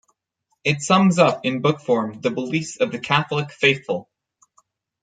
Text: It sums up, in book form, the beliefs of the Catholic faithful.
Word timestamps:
It 0.63 0.81
sums 0.81 1.19
up, 1.19 1.41
in 1.45 1.61
book 1.61 1.79
form, 1.79 2.21
the 2.21 2.31
beliefs 2.31 2.77
of 2.77 2.91
the 2.91 2.97
Catholic 2.97 3.51
faithful. 3.51 4.09